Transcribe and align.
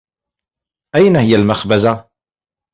أين 0.95 1.15
هي 1.17 1.35
المخبزة؟ 1.35 2.09